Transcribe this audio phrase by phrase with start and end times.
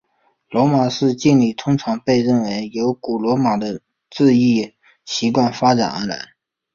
[0.49, 4.73] 罗马式敬礼通常被认为是由古罗马的致意
[5.05, 6.29] 习惯发展而来。